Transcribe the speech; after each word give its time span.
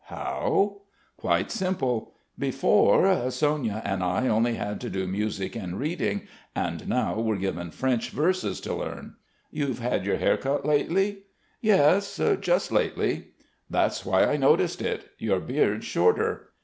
"How?" 0.05 0.77
"Quite 1.15 1.51
simple. 1.51 2.15
Before, 2.39 3.29
Sonya 3.29 3.83
and 3.85 4.03
I 4.03 4.27
only 4.27 4.55
had 4.55 4.81
to 4.81 4.89
do 4.89 5.05
music 5.05 5.55
and 5.55 5.77
reading, 5.79 6.23
and 6.55 6.87
now 6.89 7.19
we're 7.19 7.35
given 7.35 7.69
French 7.69 8.09
verses 8.09 8.59
to 8.61 8.73
learn. 8.73 9.17
You've 9.51 9.77
had 9.77 10.03
your 10.07 10.17
hair 10.17 10.37
cut 10.37 10.65
lately?" 10.65 11.25
"Yes, 11.61 12.19
just 12.39 12.71
lately." 12.71 13.27
"That's 13.69 14.03
why 14.03 14.23
I 14.25 14.37
noticed 14.37 14.81
it. 14.81 15.07
Your 15.19 15.39
beard's 15.39 15.85
shorter. 15.85 16.49